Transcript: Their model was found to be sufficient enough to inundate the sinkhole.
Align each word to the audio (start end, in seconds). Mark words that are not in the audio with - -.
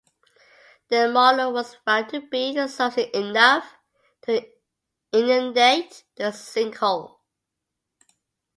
Their 0.87 1.11
model 1.11 1.53
was 1.53 1.75
found 1.75 2.09
to 2.09 2.21
be 2.27 2.55
sufficient 2.67 3.13
enough 3.13 3.75
to 4.23 4.43
inundate 5.13 6.05
the 6.15 6.31
sinkhole. 6.31 7.19